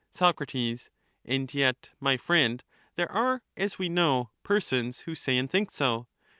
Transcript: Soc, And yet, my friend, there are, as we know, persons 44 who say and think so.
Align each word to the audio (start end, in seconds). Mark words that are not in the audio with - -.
Soc, 0.09 0.41
And 1.25 1.53
yet, 1.53 1.91
my 1.99 2.17
friend, 2.17 2.63
there 2.95 3.11
are, 3.11 3.43
as 3.55 3.77
we 3.77 3.87
know, 3.87 4.31
persons 4.41 4.97
44 5.01 5.05
who 5.11 5.15
say 5.15 5.37
and 5.37 5.47
think 5.47 5.69
so. 5.69 6.07